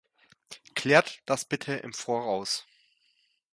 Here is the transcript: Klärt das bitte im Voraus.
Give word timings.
Klärt 0.73 1.21
das 1.27 1.45
bitte 1.45 1.75
im 1.75 1.93
Voraus. 1.93 2.65